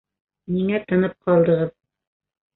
[0.55, 1.73] Ниңә тынып ҡалдығыҙ?